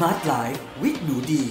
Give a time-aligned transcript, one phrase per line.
[0.00, 1.48] Smart Life with หนูดี ส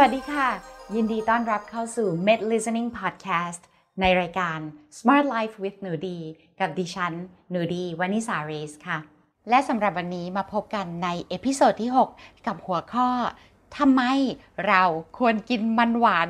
[0.00, 0.48] วัสดีค่ะ
[0.94, 3.62] ยินดีต้อนรับเข้าสู่ Med Listening Podcast
[4.00, 4.58] ในรายการ
[4.98, 6.18] Smart Life with หนูดี
[6.60, 7.12] กับดิฉัน
[7.50, 8.98] หนูดี วนิษาเรซค่ะ
[9.50, 13.08] และสำหรับวันนี้มาพบกันใน episode ที่ 6 กับหัวข้อ
[13.76, 14.02] ทำไม
[14.66, 14.82] เรา
[15.18, 16.28] ควรกินมันหวาน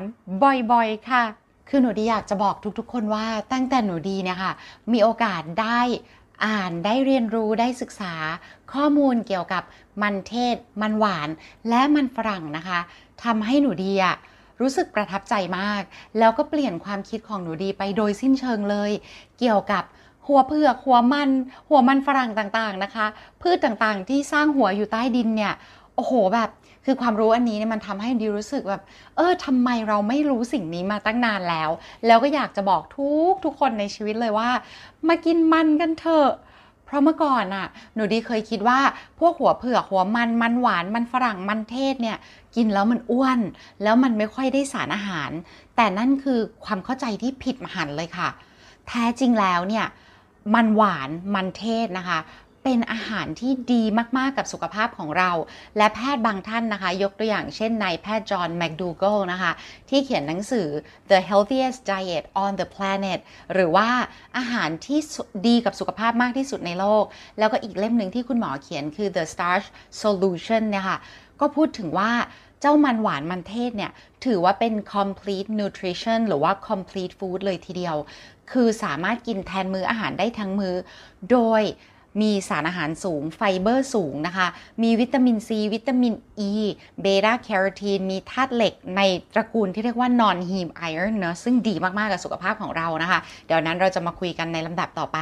[0.71, 1.23] บ่อยๆ ค่ะ
[1.69, 4.53] คือหนูดีอยากจะบอกทุกๆ คนว่าตั้งแต่หนูดีเนี่ยค่ะ
[4.91, 5.79] มีโอกาสได้
[6.45, 8.13] อ่านได้เรียนรู้ได้ศึกษา
[8.73, 9.63] ข้อมูลเกี่ยวกับ
[10.01, 11.29] มันเทศ มันหวาน
[11.69, 12.79] และมันฝรั่งนะคะ
[13.23, 14.15] ทำให้หนูดีอะ
[14.61, 15.81] รู้สึกประทับใจมาก
[16.17, 18.91] แล้วก็เปลี่ยนความคิดของหนูดีไปโดยสิ้นเชิงเลย
[19.39, 19.83] เกี่ยวกับ
[20.27, 21.29] หัวเผือกหัวมัน
[21.69, 23.05] หัวมันฝรั่งต่างๆนะคะ
[23.41, 25.53] พืชต่างๆที่สร้างหัวอยู่ใต้ดินเนี่ย
[25.95, 26.49] โอ้โหแบบ
[26.89, 28.81] คือความรู้อันนี้เนี่ยมันทำให้ดีรู้สึกแบบ
[29.15, 31.69] เออทำไมเราไม่รู้สิ่งนี้มาตั้งนานแล้ว
[32.05, 34.49] แล้วก็อยากจะบอกทุกทุกคนในชีวิตเลยว่า
[35.07, 36.29] มากินมันกันเถอะ
[36.85, 38.79] เพราะเมื่อก่อนน่ะหนูดีเคยคิดว่า
[39.19, 42.17] พวกหัวเผือกหัวมันมันหวานมันฝรั่งมันเทศเนี่ย
[42.55, 43.39] กินแล้วมันอ้วน
[43.83, 45.31] แล้วมันไม่ค่อยได้สารอาหาร
[45.75, 48.29] แต่นั่นคือความเข้าใจที่ผิดมหันเลยค่ะ
[48.87, 49.85] แท้จริงแล้วเนี่ย
[50.55, 52.19] มันหวานมันเทศนะคะ
[52.67, 53.83] เป็นอาหารที่ดี
[54.17, 55.31] มากๆกับสุขภาพของเรา
[55.77, 59.51] และแพทย์บางท่านนะคะ ยกตัวอย่างเช่นนายแพทย์จอห์นแมคดูเกลนะคะ
[59.89, 60.67] ที่เขียนหนังสือ
[61.09, 63.19] The Healthiest Diet on the Planet
[63.53, 63.89] หรือว่า
[64.37, 64.99] อาหารที่
[65.47, 67.03] ดีกับสุขภาพมากที่สุดในโลก
[67.39, 69.67] แล้วก็อีกเล่มหนึ่งที่คุณหมอเขียนคือ The Starch
[70.01, 70.97] Solution นี่ยค่ะ
[71.39, 72.11] ก็พูดถึงว่า
[72.61, 73.91] เจ้ามันหวานมันเทศเนี่ย
[74.25, 77.95] ถือว่าเป็น complete nutrition หรือว่า complete food เลยทีเดียว
[78.51, 80.75] คือสามารถกินแทนมื้ออาหารได้ทั้งมื้อ
[81.33, 81.63] โดย
[82.21, 84.47] มีสารอาหารสูง ไฟเบอร์สูงนะคะ
[84.83, 86.49] มีวิตามินซี วิตามินอี
[87.01, 89.01] เบต้าแคโรทีน มีธาตุเหล็กใน
[89.33, 95.19] ตระกูลที่เรียกว่า non-heme iron เนอะซึ่งดีมาก ๆ กับสุขภาพของเรานะคะ เดี๋ยวนั้นเราจะมาคุยกันในลำดับต่อไป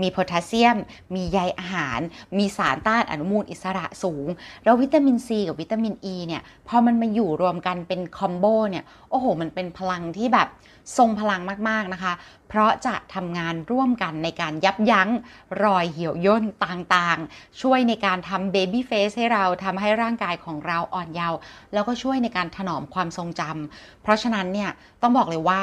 [0.00, 0.76] มีโพแทสเซียม
[1.14, 2.00] มีใยอาหาร
[2.38, 4.26] มีสารต้านอนุมูลอิสระสูง
[4.64, 10.48] แล้ววิตามินซีกับวิตามินอ e ีเนี่ย พอมันมาอยู่รวมกันเป็น combo เนี่ย โอ้โห มันเป็นพลังที่แบบ
[10.98, 12.12] ทรงพลังมาก ๆ นะคะ
[12.48, 15.10] เพราะจะทำงานร่วมกันในการยับยั้ง
[15.64, 21.38] รอยเหี่ยวย่นต่างๆ ช่วยในการทำ baby face ให้เราทำให้ร่างกายของเราอ่อนเยาว์
[21.72, 24.70] แล้วก็ช่วยในการถนอมความทรงจำเพราะฉะนั้นเนี่ย
[25.02, 25.62] ต้องบอกเลยว่า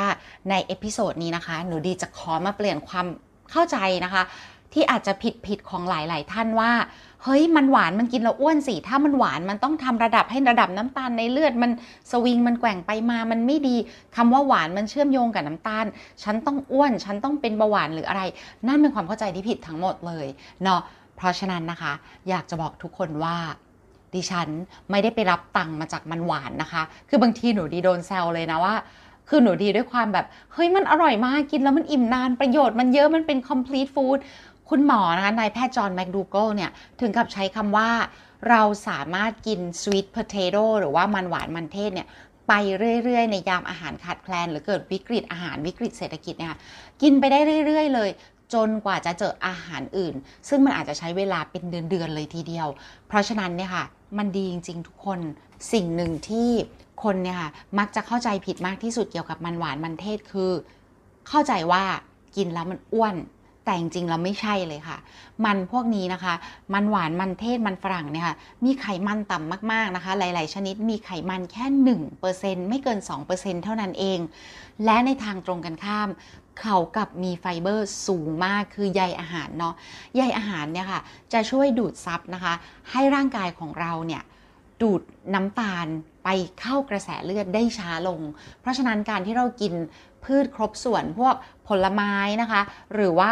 [0.50, 3.06] ใน episode นี้นะคะหนูดีจะขอมาเปลี่ยนความ
[3.52, 4.24] เข้าใจนะคะ
[4.74, 6.72] ที่อาจจะผิดผิดของหลาย ๆ ท่านว่า
[7.28, 11.72] เฮ้ยมันหวานมันกินแล้วอ้วนสิถ้ามันหวานมันต้องทำระดับให้ระดับน้ำตาลในเลือดมัน
[12.12, 13.76] สวิงมันแกว่งไปมามันไม่ดี
[14.16, 15.86] คำว่าหวานมันเชื่อมโยงกับน้ำตาล
[16.24, 18.22] ฉันต้องอ้วน ฉันต้องเป็นเบาหวานหรืออะไร
[18.68, 20.28] นั่นเป็นความเข้าใจที่ผิดทั้งหมดเลย
[20.64, 20.82] เนาะ
[21.18, 21.94] เพราะฉะนั้นนะคะ
[22.30, 23.36] อยากจะบอกทุกคนว่า
[24.14, 24.48] ดิฉัน
[24.92, 28.76] ไม่ได้ไปรับตังค์มาจากมันหวานนะคะ คือบางทีหนูดีโดนแซวเลยนะว่า
[29.30, 34.20] คือหนูดีด้วยความแบบ เฮ้ยมันอร่อยมากกินแล้วมันอิ่มนานประโยชน์มันเยอะมันเป็น complete food
[34.70, 36.72] คุณหมอนะคะนายแพทย์จอห์นแมคดูเกลเนี่ย
[37.02, 37.90] ถึงกับใช้คำว่า
[38.50, 42.08] เราสามารถกิน sweet potato หรือว่ามันหวานมันเทศเนี่ย
[42.48, 42.54] ไป
[43.04, 46.50] เรื่อย ๆ ในยามอาหารขาดแคลน หรือเกิดวิกฤตอาหารวิกฤตเศรษฐกิจเนี่ย
[47.02, 48.10] กินไปได้เรื่อย ๆ เลย
[48.54, 50.16] จนกว่าจะเจออาหารอื่น
[50.50, 52.68] ซึ่งมันอาจจะใช้เวลาเป็นเดือน ๆ เลยทีเดียว
[53.08, 53.86] เพราะฉะนั้นเนี่ยค่ะ
[54.18, 55.20] มันดีจริง ๆ ทุกคน
[55.74, 56.50] สิ่งหนึ่งที่
[57.04, 57.50] คนเนี่ยค่ะ
[57.80, 60.52] มักจะเข้าใจผิดมากที่สุดเกี่ยวกับมันหวานมันเทศคือ
[61.28, 61.84] เข้าใจว่า
[62.36, 63.16] กินแล้วมันอ้วน
[63.66, 64.98] แต่จริงๆเราไม่ใช่เลยค่ะ
[65.46, 66.34] มันพวกนี้นะคะ
[66.74, 71.66] มันหวานมันเทศมันฝรั่งเนี่ยค่ะมีไขมันต่ำมากๆนะคะ หลาย ๆ ชนิดมีไขมันแค่
[72.20, 73.00] 1%ไม่เกิน
[73.32, 74.20] 2%เท่านั้นเอง
[74.86, 76.10] และในทางตรงกันข้าม
[76.62, 79.74] เขากับมีไฟเบอร์สูงมากคือใยอาหารเนาะ
[80.16, 81.02] ใยอาหารเนี่ยค่ะ
[81.34, 82.54] จะช่วยดูดซับนะคะ
[82.92, 84.24] ให้ร่างกายของเราเนี่ย
[84.82, 85.02] ดูด
[85.34, 85.88] น้ำตาล
[86.24, 88.22] ไปเข้ากระแสเลือดได้ช้าลง
[88.62, 89.74] เพราะฉะนั้นการที่เรากิน
[90.26, 91.36] พืชครบส่วนพวก
[91.68, 92.62] ผลไม้นะคะ
[92.94, 93.32] หรือว่า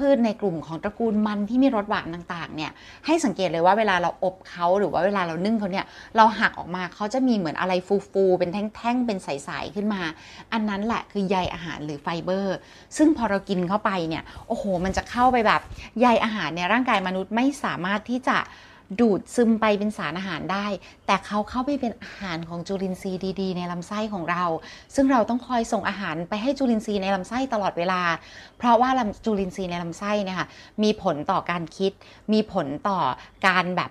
[0.06, 2.70] ืชในกลุ่มของตระกูลมันที่มีรสหวานต่างๆเนี่ย
[3.06, 7.72] ให้สังเกตเลยว่าเวลาเราอบเขาหรือว่าเวลาเรานึ่งเขาเนี่ยเราหักออกมาเขาจะมีเหมือนอะไร
[8.12, 10.02] ฟูๆเป็นแท่งๆเป็นใสๆขึ้นมา
[10.52, 12.56] อันนั้นแหละคือใยอาหารหรือไฟเบอร์
[12.96, 15.60] ซึ่งพอเรากินเข้าไปเนี่ยโอ้โห มันจะเข้าไปแบบ
[16.00, 18.38] ใยอาหารเนี่ยร่างกายมนุษย์ไม่สามารถที่จะ
[19.00, 20.66] ดูดซึมไปเป็นสารอาหารได้
[21.06, 24.44] แต่เขาเข้าไปเป็นอาหารของจุลินทรีย์ดีๆ ในลำไส้ของเรา
[24.94, 28.02] ซึ่งเราต้องคอยส่งอาหารไปให้จุลินทรีย์ในลำไส้ตลอดเวลา
[28.58, 28.90] เพราะว่า
[29.24, 30.48] จุลินทรีย์ในลำไส้เนี่ยค่ะ
[30.82, 31.92] มีผลต่อการคิด
[32.32, 32.98] มีผลต่อ
[33.46, 33.90] การแบบ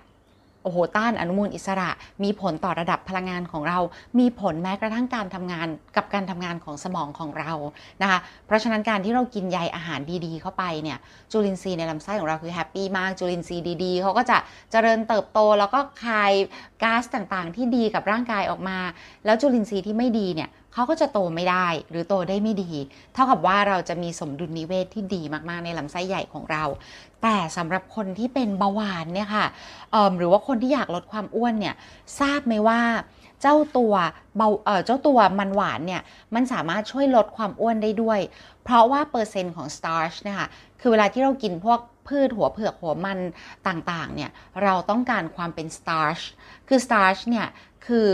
[0.62, 1.90] โอ้โหต้านอนุมูลอิสระ
[2.22, 3.78] มีผลต่อระดับพลังงานของเรา
[4.18, 7.52] มีผลแม้กระทั่งการทำงานกับการทำงานของสมองของเรา
[8.02, 10.98] นะคะเพราะฉะนั้นการที่เรากินใยอาหารดีๆ เข้าไปเนี่ย
[11.32, 14.36] จุลินทรีย์ในลำไส้ของเราคือ happy มากจุลินทรีย์ดีๆเขาก็จะ
[14.72, 16.32] เจริญเติบโตแล้วก็คาย
[16.82, 18.78] ก๊าซต่างๆ ที่ดีกับร่างกายออกมา
[19.24, 22.72] แล้วจุลินทรีย์ที่ไม่ดีเนี่ย เขาก็จะโตไม่ได้หรือโตได้ไม่ดี
[23.14, 26.64] เท่ากับว่าเราจะมีสมดุลนิเวศที่ดีมากๆในลำไส้ใหญ่ของเรา
[27.22, 29.46] แต่สำหรับคนที่เป็นเบาหวานเนี่ยค่ะ
[30.18, 31.74] หรือว่าคนที่อยากลดความอ้วนเนี่ย
[32.20, 32.80] ทราบไหมว่า
[33.42, 33.94] เจ้าตัว
[34.36, 36.02] เบาเออเจ้าตัวมันหวานเนี่ย
[36.34, 38.20] มันสามารถช่วยลดความอ้วนได้ด้วย
[38.64, 40.46] เพราะว่าเปอร์เซ็นต์ของ starch นะคะ
[40.80, 43.18] คือเวลาที่เรากินพวก พืชหัวเผือกหัวมัน
[43.68, 44.30] ต่างๆเนี่ย
[44.62, 46.20] เราต้องการความเป็น starch
[46.68, 47.48] คือ starch เนี่ย
[47.88, 48.10] คือ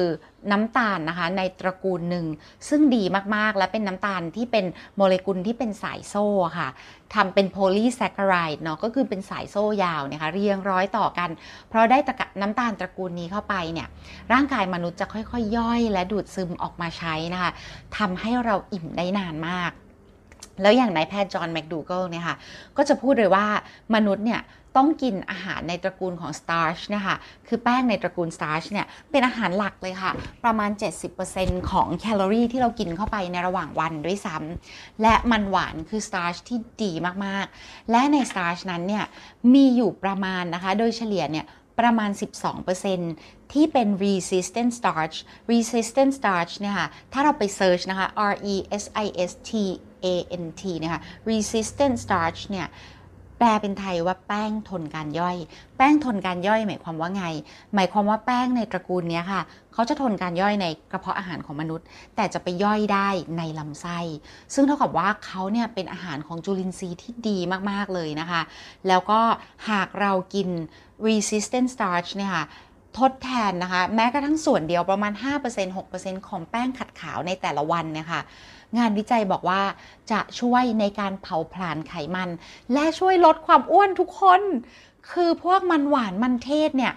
[0.52, 2.26] น้ำตาลนะคะในตระกูลหนึ่ง
[2.68, 3.02] ซึ่งดี
[3.36, 4.64] มากๆ และเป็นน้ำตาลที่เป็น
[4.96, 6.26] โมเลกุลที่เป็นสายโซ่
[6.58, 6.68] ค่ะ
[7.14, 11.30] ทำเป็นโพลีแซคคารายด์เนาะก็คือเป็นสายโซ่ยาวนะคะเรียงร้อยต่อกัน
[11.68, 11.98] เพราะได้
[12.40, 13.88] น้ำตาลตระกูลนี้เข้าไปเนี่ย
[14.32, 17.50] ร่างกายมนุษย์จะค่อยๆย่อย และดูดซึมออกมาใช้นะคะ
[17.98, 19.72] ทำให้เราอิ่มได้นานมาก
[20.62, 22.36] แล้วอย่างนายแพทย์จอห์นแมคดูเกิลเนี่ยค่ะ
[22.76, 23.46] ก็จะพูดเลยว่า
[23.94, 24.42] มนุษย์เนี่ย
[24.76, 27.16] ต้องกินอาหารในตระกูลของ starch นะคะ
[27.48, 30.10] คือแป้งในตระกูล starch เนี่ยเป็นอาหารหลักเลยค่ะ
[30.44, 30.70] ประมาณ
[31.20, 36.92] 70%ของแคลอรี่ที่เรากินเข้าไปในระหว่างวันด้วยซ้ำและมันหวานคือ starch ที่ดี
[37.24, 39.04] มากๆ และใน starch นั้นเนี่ย
[39.54, 41.46] มีอยู่ประมาณนะคะ โดยเฉลี่ยเนี่ย
[41.80, 42.10] ประมาณ
[42.82, 45.16] 12%ที่เป็น resistant starch
[45.50, 49.52] resistant starch เนี่ยค่ะ ถ้าเราไป search นะคะ R E S I S T
[50.04, 50.06] A
[50.44, 52.68] N T นะคะ resistant starch เนี่ย
[53.38, 55.36] แปลเป็นไทยว่าแป้งทนการย่อย
[55.76, 57.24] แป้งทนการย่อยหมายความว่าไง
[57.74, 59.42] หมายความว่าแป้งในตระกูลนี้ค่ะ
[59.72, 61.86] เขาจะทนการย่อยในกระเพาะอาหารของมนุษย์
[62.16, 63.08] แต่จะไปย่อยได้
[63.38, 63.98] ในลำไส้
[64.54, 67.38] ซึ่งเท่ากับว่าเขาเนี่ยเป็นอาหารของจุลินทรีย์ที่ดี
[67.70, 68.40] มาก ๆ เลยนะคะ
[68.88, 69.20] แล้วก็
[69.70, 70.48] หากเรากิน
[71.06, 72.44] resistant starch เนี่ยค่ะ
[72.98, 75.12] ทดแทนนะคะ แม้กระทั่งส่วนเดียวประมาณ
[75.44, 78.20] 5% 6%ของแป้งขัดขาวในแต่ละวันเนี่ยค่ะ
[78.78, 79.62] งานวิจัยบอกว่า
[80.12, 82.28] จะช่วยในการเผาผลาญไขมัน
[82.72, 84.42] และช่วยลดความอ้วนทุกคน
[85.10, 86.92] คือพวกมันหวานมันเทศเนี่ย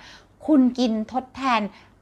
[0.48, 1.62] คุณกินทดแทน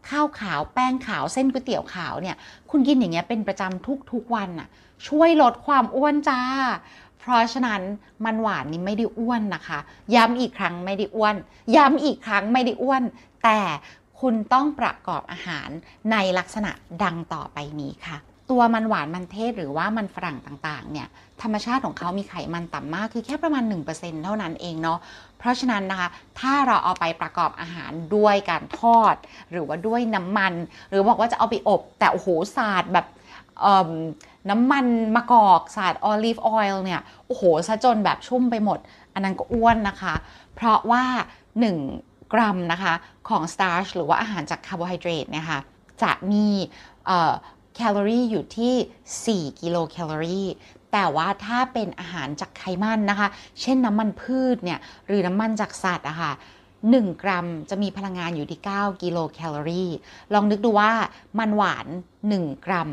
[0.09, 2.35] ข้าวขาวแป้งขาวเส้นก๋วยเตี๋ยวขาวเนี่ย
[2.71, 4.67] คุณกินอย่างเงี้ยเป็นประจำทุกๆวันน่ะ
[5.07, 6.41] ช่วยลดความอ้วนจ้า
[7.19, 7.81] เพราะฉะนั้น
[8.25, 9.79] มันหวานนี่ไม่ได้อ้วนนะคะ
[10.15, 11.35] ย้ำอีกครั้งไม่ได้อ้วน
[11.75, 13.03] ย้ำอีกครั้งไม่ได้อ้วน
[13.43, 13.59] แต่
[14.19, 15.69] คุณต้องประกอบอาหาร
[16.11, 16.71] ในลักษณะ
[17.03, 18.17] ดังต่อไปนี้ค่ะ
[18.49, 21.07] ตัวมันหวานมันเทศหรือว่ามันฝรั่งต่างๆเนี่ย
[21.41, 23.63] ธรรมชาติของเขามีไขมันต่ำมากคือแค่ประมาณ
[23.93, 24.99] 1%เท่านั้นเองเนาะ
[25.37, 26.09] เพราะฉะนั้นนะคะ
[26.39, 29.15] ถ้าเราเอาไปประกอบอาหารด้วยการทอด
[29.51, 30.53] หรือว่าด้วยน้ำมัน
[30.89, 33.05] หรือบอกว่าจะเอาไปอบ แต่โอ้โหสาดแบบ
[34.49, 34.85] น้ำมัน
[35.15, 38.79] มะกอกสาด olive oil เนี่ยโอ้โหซะจนแบบชุ่มไปหมด
[39.13, 40.15] อันนั้นก็อ้วนนะคะ
[40.55, 41.03] เพราะว่า
[41.69, 42.93] 1 กรัมนะคะ
[43.29, 45.59] ของ starch หรือว่าอาหารจากคาร์โบไฮเดรตนะคะ
[46.03, 46.47] จะมี
[47.81, 50.47] แคลอรี่อยู่ที่ 4 กิโลแคลอรี่
[50.91, 53.27] แต่ว่าถ้าเป็นอาหารจากไขมันนะคะ
[53.61, 56.31] เช่นน้ำมันพืชเนี่ยหรือน้ำมันจากสัตว์อะคะ่ะ
[56.77, 59.91] 1 กรัมจะมีพลังงานอยู่ที่ 9 กิโลแคลอรี่
[60.33, 60.91] ลองนึกดูว่า
[61.39, 61.87] มันหวาน
[62.27, 62.89] 1 กรัม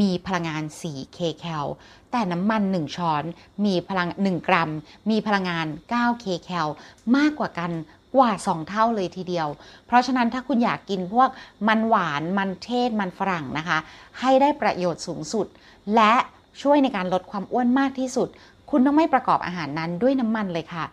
[0.00, 1.66] มีพลังงาน4เคแคล
[2.10, 3.24] แต่น้ำมัน 1 ช้อน
[3.64, 4.70] มีพลัง 1 กรัม
[5.10, 6.68] มีพลังงาน9เคแคล
[7.16, 7.70] มากกว่ากัน
[8.14, 9.48] กว่า 2 เท่าเลยทีเดียว
[9.86, 11.28] เพราะฉะนั้นถ้าคุณอยากกินพวก
[11.68, 13.78] มันหวานมันเทศมันฝรั่งนะคะ
[14.20, 15.46] ให้ได้ประโยชน์สูงสุด
[15.94, 16.14] และ
[16.62, 18.28] ช่วยในการลดความอ้วนมากที่สุด
[18.70, 20.84] คุณต้องไม่ประกอบอาหารนั้นด้วยน้ำมันเลยค่ะ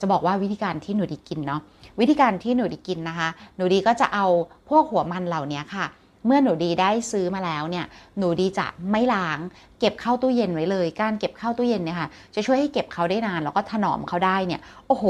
[0.00, 1.60] จะบอกว่าวิธีการที่หนูดีกินเนาะ
[2.00, 4.26] วิธีการที่หนูดีกินนะคะ หนูดีก็จะเอา
[4.68, 5.86] พวกหัวมันเหล่านี้ค่ะ
[6.26, 7.86] เมื่อหนูดีได้ซื้อมาแล้วเนี่ย
[8.18, 9.38] หนูดีจะไม่ล้าง
[9.80, 15.04] เก็บเข้าตู้เย็นไว้เลย การเก็บเข้าตู้เย็นเนี่ยค่ะจะช่วยให้เก็บเขาได้นานแล้วก็ถนอมเขาได้เนี่ยโอ้โห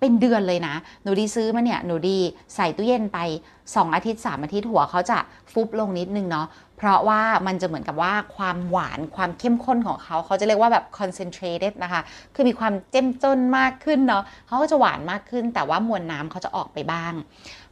[0.00, 2.18] เป็นเดือนเลยนะ หนูดีซื้อมาเนี่ยหนูดี
[2.54, 3.18] ใส่ตู้เย็นไป
[3.60, 5.18] 2 อาทิตย์ 3 อาทิตย์หัวเขาจะ
[5.52, 6.46] ฟุบลงนิดนึงเนาะ
[6.78, 12.02] เพราะว่ามันจะเหมือนกับว่าความหวานความเข้มข้นของเขาเขาจะเรียกว่าแบบ concentrated นะคะ
[12.34, 17.12] คือมีความเจ้มจนมากขึ้นเนาะเขาก็จะหวานมากขึ้น แต่ว่ามวลน้ำเขาจะออกไปบ้าง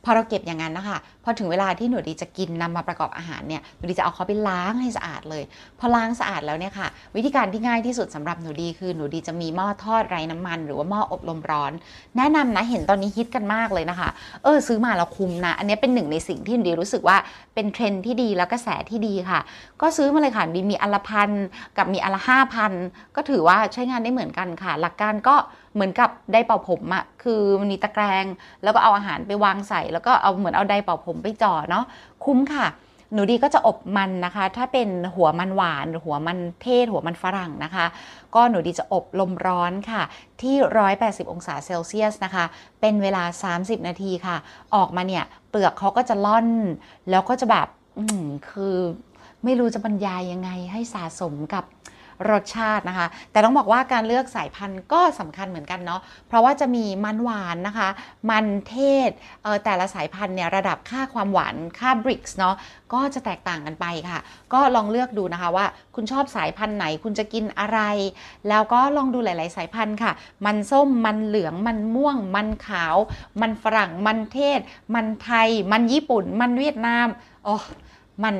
[0.04, 5.42] พอเราเก็บอย่างนั้นนะคะพอถึงเวลาที่หนูดีจะกินนำมาประกอบอาหารเนี่ยหนูดีจะเอาเขาไปล้างให้สะอาดเลย
[5.78, 11.72] พอล้างสะอาดแล้วเนี่ยค่ะวิธีการที่ง่ายที่สุดสำหรับหนูดีคือหนูดีจะมีหม้อทอดไร้น้ำมัน หรือว่าหม้ออบลมร้อน
[12.16, 14.08] แนะนำนะเห็นตอนนี้ฮิตกันมากเลยนะคะ
[14.44, 17.16] เออซื้อมาแล้วคุ้มนะ อันนี้เป็นหนึ่งในสิ่งที่หนูดีรู้สึกว่า
[17.54, 19.40] เป็นเทรนที่ดีแล้วกระแสที่ดีค่ะ
[19.80, 21.30] ก็ซื้อมาเลยค่ะดีมีอันละพัน
[21.76, 22.72] กับมีอันละห้าพัน
[23.16, 25.36] ก็ถือว่าใช้งานได้เหมือนกันค่ะ หลักการก็
[25.78, 28.24] เหมือนกับไดเป่าผมอะคือมันมีตะแกรง
[28.62, 31.84] แล้วก็เอาอาหารไปวางใส่ แล้วก็เอาเหมือนเอาไดเป่าผมไปจ่อเนาะ
[32.24, 32.66] คุ้มค่ะ
[33.12, 37.86] หนูดีก็จะอบมันนะคะ ถ้าเป็นหัวมันหวานหรือหัวมันเทศ หัวมันฝรั่งนะคะ
[38.34, 40.02] ก็หนูดีจะอบลมร้อนค่ะ
[40.42, 40.54] ที่
[40.94, 42.44] 180 องศาเซลเซียสนะคะ
[42.80, 44.36] เป็นเวลา 30 นาทีค่ะ
[44.74, 46.48] ออกมาเนี่ยเปลือกเขาก็จะล่อน
[47.10, 47.68] แล้วก็จะแบบ
[48.50, 48.76] คือ
[49.44, 51.64] ไม่รู้จะบรรยายยังไงให้สะสมกับ
[52.30, 57.88] รสชาตินะคะ แต่ต้องบอกว่าการเลือกสายพันธุ์ก็สำคัญเหมือนกันเนาะเพราะว่าจะมีมันหวานนะคะ
[58.30, 58.76] มันเท
[59.08, 59.10] ศ
[59.42, 62.56] เอ่อแต่ละสายพันธุ์เนี่ยระดับค่าความหวานค่าบริกส์เนาะ
[62.92, 64.18] ก็จะแตกต่างกันไปค่ะ
[64.52, 67.80] ก็ลองเลือกดูนะคะว่าคุณชอบสายพันธุ์ไหนคุณจะกินอะไร
[68.48, 70.12] แล้วก็ลองดูหลาย ๆ สายพันธุ์ค่ะ
[70.46, 72.96] มันส้มมันเหลืองมันม่วง มันขาว
[73.40, 74.60] มันฝรั่งมันเทศ
[74.94, 77.06] มันไทย มันญี่ปุ่น มันเวียดนาม
[77.44, 77.54] โอ้
[78.24, 78.34] มัน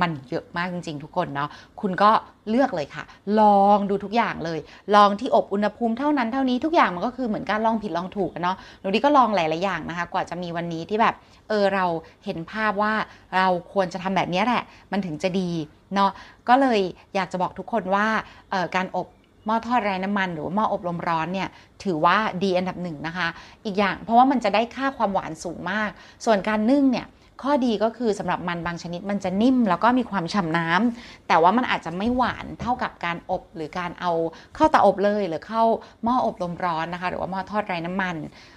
[0.00, 1.48] มันเยอะมากจริง ๆ ทุกคนเนาะ
[1.80, 2.10] คุณก็
[2.50, 3.04] เลือกเลยค่ะ
[3.40, 4.58] ลองดูทุกอย่างเลย
[4.94, 11.14] ลองที่อบอุณหภูมิเท่านั้นเท่านี้ทุกอย่างมันก็คือเหมือนการลองผิดลองถูกเนาะหนูดีก็ลองหลายๆอย่างนะคะ กว่าจะมีวันนี้ที่แบบ
[11.48, 11.84] เออเรา
[12.24, 12.92] เห็นภาพว่า
[13.36, 15.50] เราควรจะทำแบบนี้แหละ มันถึงจะดี
[15.94, 16.10] เนาะ
[16.48, 16.80] ก็เลย
[17.14, 18.06] อยากจะบอกทุกคนว่า
[18.52, 19.08] ออการอบ
[19.46, 21.48] หม้อทอดไร้น้ำมันหรือว่าหม้ออบลมร้อนเนี่ย
[21.84, 23.28] ถือว่าดีอันดับหนึ่งนะคะ
[23.64, 25.90] อีกอย่างเพราะว่ามันจะได้ค่าความหวานสูงมาก
[26.24, 27.06] ส่วนการนึ่งเนี่ย
[27.42, 34.12] ข้อดีก็คือสำหรับมันบางชนิดมันจะนิ่มแล้วก็มีความฉ่ำน้ำแต่ว่ามันอาจจะไม่หวานเท่ากับการอบหรือการเอา
[34.54, 35.62] เข้าเตาอบเลย หรือเข้า
[36.04, 38.16] หม้ออบลมร้อนนะคะ หรือว่าหม้อทอดไร้น้ำมัน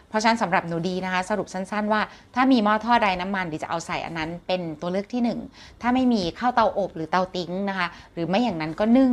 [0.10, 2.02] เพราะฉะนั้นสำหรับหนูดีนะคะ สรุปสั้น ๆ ว่า
[2.36, 5.40] ถ้ามีหม้อทอดไร้น้ำมันดีจะเอาใส่อันนั้นเป็นตัวเลือกที่หนึ่ง
[5.82, 9.12] ถ้าไม่มีข้าวเตาอบหรือเตาติ้งนะคะ หรือไม่อย่างนั้นก็นึ่ง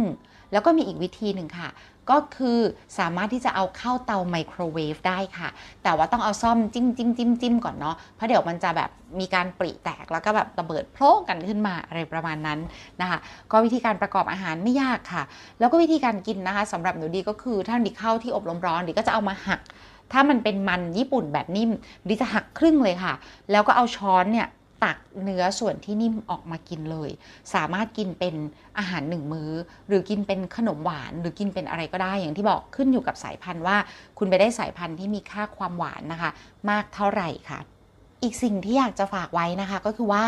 [0.52, 1.71] แล้วก็มีอีกวิธีหนึ่งค่ะ
[2.11, 2.59] ก็คือ
[2.99, 5.49] สามารถที่จะเอาเข้าเตาไมโครเวฟได้ค่ะ
[5.83, 8.90] แต่ว่าต้องเอาซ่อมจิ้มจิ้มจิ้มจิ้มก่อนเนาะเพราะเดี๋ยวมันจะแบบ
[9.21, 12.59] มีการปริแตกแล้วก็แบบระเบิดโพล่งกันขึ้นมาอะไรประมาณนั้น
[13.00, 13.19] นะคะ
[13.50, 15.23] ก็วิธีการประกอบอาหารไม่ยากค่ะ
[15.59, 19.61] แล้วก็วิธีการกินนะคะสำหรับหนูดีก็คือถ้าดิเข้าที่อบลมร้อนดิก็จะเอามาหัก
[20.12, 21.71] ถ้ามันเป็นมันญี่ปุ่นแบบนิ่ม
[22.09, 23.14] ดิจะหักครึ่งเลยค่ะ
[23.50, 24.49] แล้วก็เอาช้อนเนี่ย
[24.85, 27.11] ตักเนื้อส่วนที่นิ่มออกมากินเลย
[27.55, 28.35] สามารถกินเป็น
[28.79, 29.51] อาหารหนึ่งมื้อ
[29.89, 33.77] หรือกินเป็นขนมหวาน หรือกินเป็นอะไรก็ได้อย่างที่บอกขึ้นอยู่กับสายพันธุ์ว่า
[34.19, 36.31] คุณไปได้สายพันธุ์ที่มีค่าความหวานนะคะ
[36.71, 37.61] มากเท่าไหร่ค่ะ
[38.23, 40.25] อีกสิ่งที่อยากจะฝากไว้นะคะก็คือว่า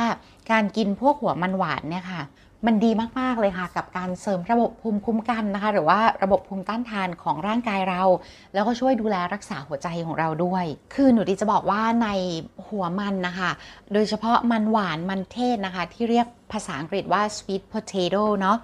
[0.51, 2.23] การกินพวกหัวมันหวานเนี่ยค่ะ
[2.67, 2.91] มันดี
[3.21, 8.03] มาก ๆ เลยค่ะ กับการเสริมระบบภูมิคุ้มกันนะคะ หรือว่าระบบภูมิต้านทานของร่างกายเรา
[8.55, 10.65] แล้วก็ช่วยดูแลรักษาหัวใจของเราด้วย
[10.95, 12.09] คือหนูดีจะบอกว่าใน
[12.67, 13.51] หัวมันนะคะ
[13.93, 18.57] โดยเฉพาะมันหวานมันเทศนะคะ ที่เรียก ภาษาอังกฤษว่า sweet potato เนาะ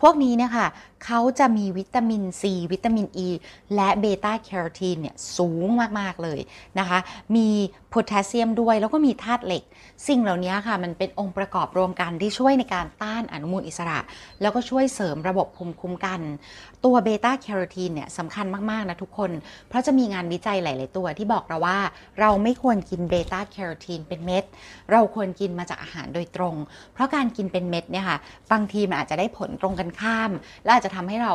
[0.00, 0.66] พวกนี้เนี่ยค่ะ
[1.04, 3.28] เขาจะมีวิตามินซีวิตามินอ e, ี
[3.74, 5.68] และเบต้าแคโรทีนเนี่ยสูง
[5.98, 6.40] มาก ๆ เลย
[6.78, 6.98] นะคะ
[7.36, 7.48] มี
[7.88, 9.62] โพแทสเซียมด้วยแล้วก็มีธาตุเหล็ก
[10.08, 13.98] สิ่งเหล่านี้ค่ะ มันเป็นองค์ประกอบรวมกันที่ช่วยในการต้านอนุมูลอิสระ
[14.40, 16.20] แล้วก็ช่วยเสริมระบบภูมิคุ้มกัน
[16.84, 19.30] ตัวเบต้าแคโรทีนเนี่ยสำคัญมาก ๆ นะทุกคน
[19.68, 21.78] เพราะจะมีงานวิจัยหลาย ๆ ตัวที่บอกเราว่า
[22.20, 24.44] เราไม่ควรกินเบต้าแคโรทีนเป็นเม็ด
[24.92, 26.54] เราควรกินมาจากอาหารโดยตรง
[26.94, 28.18] เพราะการกินเป็นเม็ดเนี่ยค่ะ
[28.52, 30.30] บางทีมันอาจจะได้ผลตรงกันข้าม
[30.64, 31.34] และอาจจะทำให้เรา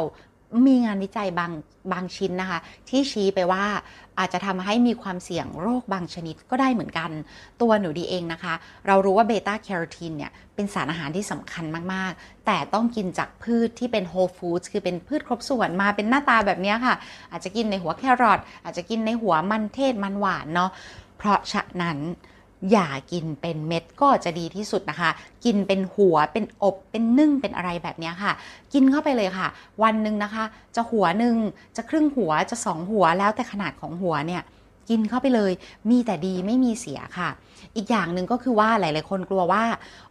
[0.68, 1.52] มีงานวิจัยบาง
[1.92, 2.60] บางชิ้นนะคะ
[2.90, 3.64] ที่ชี้ไปว่า
[4.20, 7.12] อาจจะทำให้มีความเสี่ยงโรคบางชนิดก็ได้เหมือนกัน
[7.62, 8.54] ตัวหนูดีเองนะคะ
[8.88, 16.96] เรารู้ว่าเบต้าแคโรทีนเนี่ยเป็นสารอาหารที่สำคัญมาก ๆ แต่ต้องกินจากพืชที่เป็นโฮลฟู้ดคือเป็นพืชครบส่วนมาเป็นหน้าตาแบบนี้ค่ะ
[17.32, 20.72] อาจจะกินในหัวแครอทอาจจะกินในหัวมันเทศมันหวานเนาะ
[21.18, 22.00] เพราะฉะนั้น
[22.72, 25.10] อย่ากินเป็นเม็ดก็จะดีที่สุดนะคะ
[25.46, 28.32] กินเป็นหัวเป็นอบเป็นนึ่งเป็นอะไรแบบนี้ค่ะ
[28.74, 29.48] กินเข้าไปเลยค่ะ
[29.84, 30.44] วันหนึ่งนะคะ
[30.76, 31.36] จะหัวหนึ่ง
[31.76, 34.42] จะครึ่งหัวจะสองหัวแล้วแต่ขนาดของหัวเนี่ย
[34.90, 35.52] กินเข้าไปเลย
[35.90, 37.30] มีแต่ดีไม่มีเสียค่ะ
[37.76, 39.64] อีกอย่างหนึ่งก็คือว่าหลาย ๆ คนกลัวว่า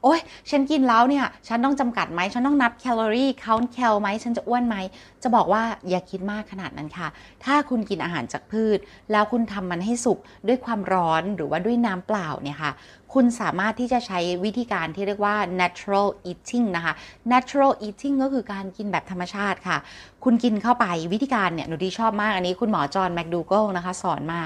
[0.02, 4.76] โอ๊ยฉันกินแล้วเนี่ยฉันต้องจำกัดไหมฉันต้องนับแคลอรี่ count แคลไหมฉันจะอ้วนไหม
[5.22, 7.08] จะบอกว่าอย่าคิดมากขนาดนั้นค่ะ
[7.44, 8.78] ถ้าคุณกินอาหารจากพืช
[9.12, 12.72] แล้วคุณทำมันให้สุกด้วยความร้อนหรือว่าด้วยน้ำเปล่าเนี่ยค่ะ
[13.14, 16.94] คุณสามารถที่จะใช้วิธีการที่เรียกว่า natural eating นะคะ
[17.32, 19.78] natural eating ก็คือการกินแบบธรรมชาติค่ะ
[20.24, 24.40] คุณกินเข้าไปวิธีการเนี่ยหนูดีชอบมากอันนี้คุณหมอจอห์นแมคดูเกิลนะคะสอนมา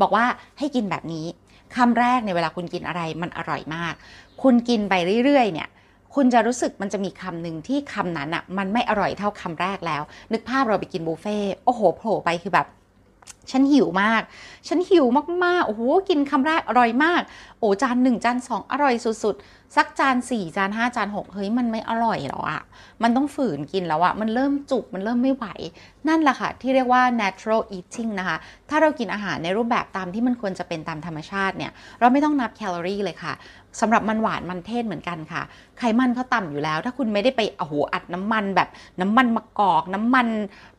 [0.00, 0.24] บอกว่า
[0.58, 1.26] ให้กินแบบนี้
[1.76, 3.94] คำแรกในเวลาคุณกินอะไรมันอร่อยมาก
[4.42, 4.94] คุณกินไป
[5.24, 5.68] เรื่อยๆ เนี่ย
[6.14, 12.66] คุณจะรู้สึกมันจะมีคำหนึ่งที่คำนั้นอะ่ะมันไม่อร่อยเท่าคำแรกแล้ว นึกภาพเราไปกินบุฟเฟ่โอ้โหโผล่ไปคือแบบ
[13.50, 14.22] ฉันหิวมาก
[14.68, 15.06] ฉันหิว
[15.44, 17.22] มากๆ โอ้โห กินคำแรกอร่อยมาก
[17.58, 22.62] โอ้จานหนึ่งจานสองอร่อยสุดๆ สักจานสี่จานห้าจานหกเฮ้ย มันไม่อร่อยหรออะ
[23.02, 25.46] มันต้องฝืนกินแล้วอะมันเริ่มจุก มันเริ่มไม่ไหว
[26.08, 28.36] นั่นแหละค่ะ ที่เรียกว่า natural eating นะคะ
[28.70, 33.34] ถ้าเรากินอาหารในรูปแบบตามที่มันควรจะเป็นตามธรรมชาติเนี่ย เราไม่ต้องนับแคลอรี่เลยค่ะ
[33.80, 35.42] สำหรับมันหวานมันเทศเหมือนกันค่ะ
[35.78, 38.68] ไขมันเขาต่ำอยู่แล้ว ถ้าคุณไม่ได้ไปโอ้โหอัดน้ำมันแบบ
[39.00, 40.26] น้ำมันมะกอก น้ำมัน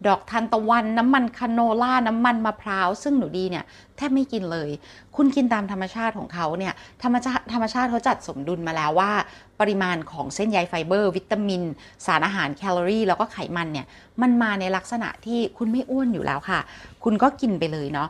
[0.08, 3.64] ดอกทานตะวัน น้ำมันคาโนล่าน้ำมันมะพร้าวซึ่งหนูดีเนี่ย
[3.98, 4.70] แทบไม่กินเลย
[5.16, 6.74] คุณกินตามธรรมชาติของเขาเนี่ย
[7.04, 9.12] ธรรมชาติธรรมชาติเขาจัดสมดุลมาแล้วว่า
[9.60, 11.62] ปริมาณของเส้นใยไฟเบอร์ วิตามิน
[12.06, 13.86] สารอาหารแคลอรี่ แล้วก็ไขมันเนี่ย
[14.22, 16.60] มันมาในลักษณะที่คุณไม่อ้วนอยู่แล้วค่ะ
[17.04, 18.08] คุณก็กินไปเลยเนาะ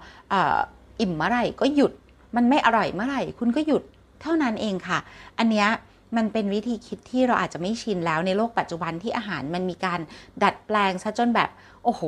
[1.00, 1.92] อิ่มเมื่อไหร่ก็หยุด
[2.36, 3.84] มันไม่อร่อยเมื่อไหร่ คุณก็หยุด
[4.22, 5.00] เท่านั้นเองค่ะ
[5.38, 5.68] อันเนี้ย
[6.16, 10.00] มันเป็นวิธีคิดที่เราอาจจะไม่ชินแล้วในโลกปัจจุบันที่อาหารมันมีการ
[10.44, 11.50] ดัดแปลงซะจนแบบ
[11.84, 12.04] โอ้โห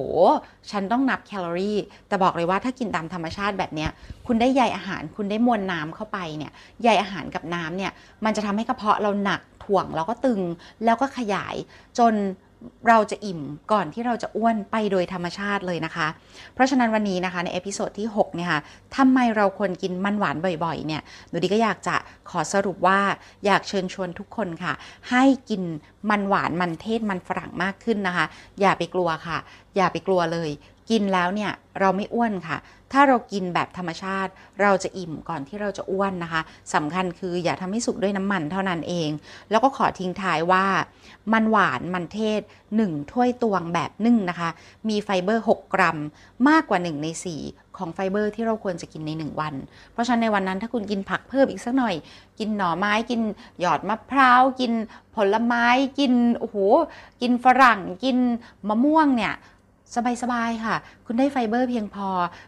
[0.71, 1.77] ฉันต้องนับแคลอรี่
[2.07, 3.89] แต่บอกเลยว่าถ้ากินตามธรรมชาติแบบเนี้ย
[4.27, 6.51] คุณได้ใยอาหารคุณได้มวลน้ำเข้าไปเนี่ย
[6.83, 7.91] ใยอาหารกับน้ำเนี่ย
[8.25, 10.41] มันจะทำให้กระเพาะเราหนักถ่วงแล้วก็ตึง
[10.85, 11.55] แล้วก็ขยาย
[11.99, 12.13] จน
[12.87, 16.07] เราจะอิ่มก่อนที่เราจะอ้วนไปโดยธรรมชาติเลยนะคะ
[16.53, 18.59] เพราะฉะนั้นวันนี้นะคะใน episode ที่ 6 เนี่ยค่ะ
[18.95, 21.95] ทำไมเราควรกินมันหวานบ่อยๆ เนี่ยหนูดีก็อยากจะ
[22.29, 22.99] ขอสรุปว่า
[23.45, 24.73] อยากเชิญชวนทุกคนค่ะ
[25.09, 25.61] ให้กิน
[26.09, 28.25] มันหวานมันเทศมันฝรั่งมากขึ้นนะคะ
[28.59, 29.37] อย่าไปกลัวค่ะ
[29.75, 30.49] อย่าไปกลัวเลย
[30.89, 32.57] กินแล้วเนี่ยเราไม่อ้วนค่ะ
[32.93, 34.31] ถ้าเรากินแบบธรรมชาติ
[34.61, 36.41] เราจะอิ่มก่อนที่เราจะอ้วนนะคะ
[36.73, 39.09] สำคัญคืออย่าทำให้สุกด้วยน้ำมันเท่านั้นเอง
[39.49, 40.65] แล้วก็ขอทิ้งท้ายว่า
[41.33, 42.41] มันหวานมันเทศ
[42.75, 44.49] 1 ถ้วยตวงแบบนึ่งนะคะ
[44.89, 45.97] มีไฟเบอร์ 6 กรัม
[46.49, 47.07] มากกว่า 1 ใน
[47.41, 49.53] 4 ของไฟเบอร์ที่เราควรจะกินใน 1 วัน
[49.91, 51.95] เพราะฉะนั้นในวันนั้นถ้าคุณกินผักเพิ่มอีกสักหน่อย
[52.39, 54.71] กินหน่อไม้กินยอดมะพร้าว กิน
[55.15, 55.65] ผลไม้
[55.99, 56.57] กินโอ้โห
[57.21, 58.17] กินฝรั่งกิน
[58.67, 59.33] มะม่วงเนี่ย
[59.95, 62.07] สบายๆค่ะ คุณได้ไฟเบอร์เพียงพอ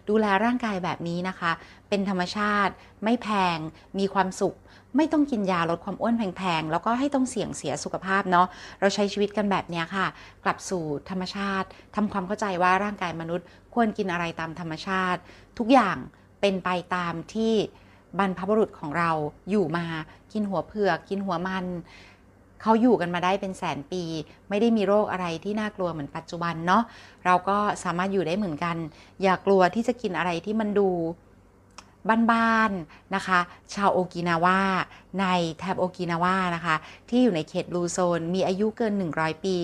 [0.09, 1.51] ดูแลร่างกายแบบนี้นะคะ
[1.89, 3.57] เป็นธรรมชาติ ไม่แพง
[3.99, 4.55] มีความสุข
[4.95, 8.47] ไม่ต้องกินยาลดความอ้วนแพงๆ แล้วก็ให้ต้องเสี่ยงเสียสุขภาพเนาะ
[8.79, 10.07] เราใช้ชีวิตกันแบบนี้ค่ะ
[10.43, 15.19] กลับสู่ธรรมชาติ ทำความเข้าใจว่าร่างกายมนุษย์ ควรกินอะไรตามธรรมชาติ
[15.57, 15.97] ทุกอย่าง
[16.41, 17.53] เป็นไปตามที่
[18.19, 19.11] บรรพบุรุษของเรา
[19.49, 19.85] อยู่มา
[20.33, 21.65] กินหัวเผือก กินหัวมัน
[22.61, 24.03] เขาอยู่กันมาได้เป็นแสนปี
[24.49, 26.83] ไม่ได้มีโรคอะไรที่น่ากลัวเหมือนปัจจุบันเนาะ
[27.25, 28.75] เราก็สามารถอยู่ได้เหมือนกัน
[29.23, 30.89] อย่ากลัวที่จะกินอะไรที่มันดู
[32.31, 33.39] บ้านๆนะคะ
[33.73, 34.61] ชาวโอกินาวา
[35.19, 35.25] ใน
[35.59, 36.75] แถบโอกินาวานะคะ
[37.09, 39.55] ที่อยู่ในเขตบลูโซน มีอายุเกิน 100 ปี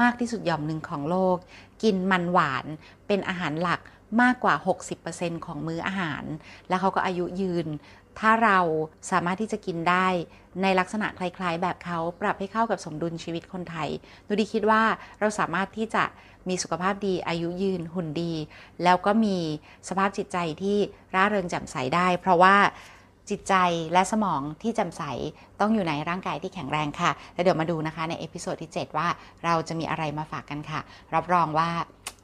[0.00, 1.36] มากที่สุดหย่อมหนึ่งของโลก
[1.82, 2.66] กินมันหวาน
[3.06, 3.80] เป็นอาหารหลัก
[4.22, 4.54] มากกว่า
[5.00, 6.24] 60%ของมื้ออาหาร
[6.68, 7.66] แล้วเขาก็อายุยืน
[8.20, 8.58] ถ้าเรา
[9.10, 10.06] สามารถที่จะกินได้
[10.62, 13.88] ในลักษณะคล้ายๆ แบบเขาปรับให้เข้ากับสมดุลชีวิตคนไทย
[14.26, 14.82] ดูดีคิดว่า
[15.20, 16.04] เราสามารถที่จะ
[16.48, 18.32] มีสุขภาพดีอายุยืนหุ่นดี
[18.84, 19.38] แล้วก็มี
[19.88, 20.78] สภาพจิตใจที่
[21.14, 22.56] ร่าเริงแจ่มใสได้ เพราะว่า
[23.30, 23.54] จิตใจ
[23.92, 25.02] และสมองที่แจ่มใส
[25.60, 29.08] ต้องอยู่ในร่างกายที่แข็งแรงค่ะ แล้วเดี๋ยวมาดูนะคะใน episode ที่ 7 ว่า
[29.44, 30.80] เราจะมีอะไรมาฝากกันค่ะ
[31.14, 31.70] รับรองว่า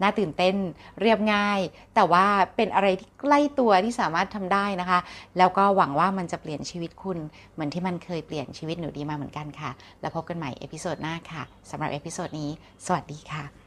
[0.03, 0.57] น่าตื่นเต้น
[1.01, 1.61] เรียบง่าย
[1.95, 5.01] แต่ว่าเป็นอะไรที่ใกล้ตัวที่สามารถทำได้นะคะ
[5.39, 7.19] แล้วก็หวังว่ามันจะเปลี่ยนชีวิตคุณ
[7.53, 12.51] เหมือนที่มันเคยเปลี่ยนชีวิตหนูดีมาเหมือนกันค่ะ แล้วพบกันใหม่ episode หน้าค่ะสำหรับ episode นี้
[12.87, 13.58] สวัสดีค่ะ